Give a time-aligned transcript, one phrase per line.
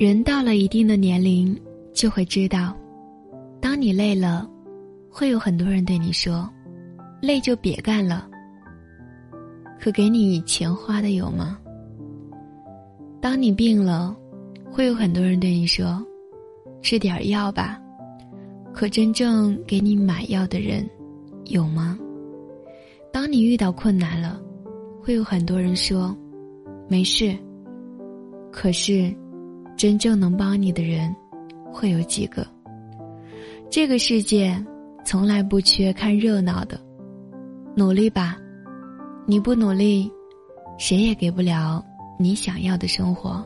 [0.00, 1.54] 人到了一定的年龄，
[1.92, 2.74] 就会知道，
[3.60, 4.48] 当你累了，
[5.10, 6.48] 会有很多人对你说
[7.20, 8.26] ：“累就别干了。”
[9.78, 11.58] 可给你钱花的有吗？
[13.20, 14.16] 当你病了，
[14.72, 16.02] 会有很多人对你说
[16.80, 17.78] ：“吃点药吧。”
[18.72, 20.88] 可真正给你买药的人
[21.44, 21.98] 有吗？
[23.12, 24.40] 当你遇到困难了，
[25.02, 26.16] 会有很多人说
[26.88, 27.36] ：“没事。”
[28.50, 29.14] 可是。
[29.80, 31.16] 真正能帮你的人，
[31.72, 32.46] 会有几个？
[33.70, 34.62] 这个世界
[35.06, 36.78] 从来不缺看热闹的，
[37.74, 38.36] 努力吧！
[39.24, 40.12] 你不努力，
[40.76, 41.82] 谁也给不了
[42.18, 43.42] 你想要的生活。